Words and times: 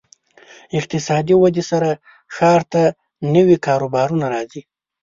اقتصادي 0.79 1.33
ودې 1.37 1.63
سره 1.71 1.89
ښار 2.35 2.61
ته 2.71 2.81
نوي 3.33 3.57
کاروبارونه 3.65 4.25
راځي. 4.33 4.61